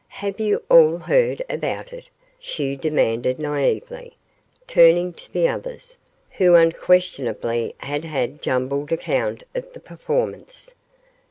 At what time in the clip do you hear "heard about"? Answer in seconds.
0.97-1.93